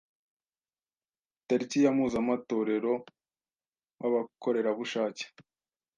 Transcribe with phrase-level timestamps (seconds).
[1.47, 2.93] Tariki ya Mpuzamatorero
[3.99, 5.23] w’Abakorerabushake